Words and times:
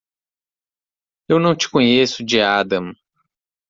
Eu 1.29 1.37
não 1.39 1.55
te 1.55 1.69
conheço 1.69 2.25
de 2.25 2.41
Adam. 2.41 2.91